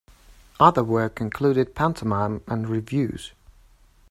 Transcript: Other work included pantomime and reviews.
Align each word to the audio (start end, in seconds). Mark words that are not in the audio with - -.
Other 0.59 0.83
work 0.83 1.21
included 1.21 1.75
pantomime 1.75 2.41
and 2.47 2.67
reviews. 2.67 3.33